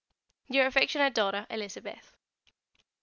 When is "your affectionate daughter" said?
0.47-1.45